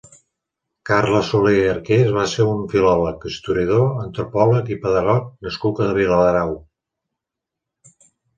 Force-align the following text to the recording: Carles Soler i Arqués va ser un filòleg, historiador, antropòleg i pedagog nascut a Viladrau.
Carles 0.89 1.27
Soler 1.33 1.51
i 1.57 1.67
Arqués 1.73 2.09
va 2.15 2.23
ser 2.31 2.47
un 2.53 2.63
filòleg, 2.71 3.27
historiador, 3.33 3.85
antropòleg 4.05 4.73
i 4.77 4.79
pedagog 4.87 5.29
nascut 5.49 5.83
a 5.91 5.93
Viladrau. 6.01 6.57